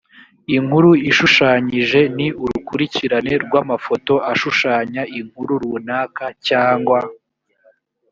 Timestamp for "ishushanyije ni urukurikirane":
1.09-3.33